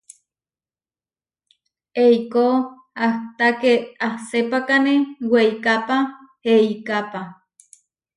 [2.03, 2.47] Eikó
[3.05, 3.73] ahtaké
[4.07, 4.93] asepákane
[5.31, 5.97] weikápa
[6.51, 7.21] eikápa.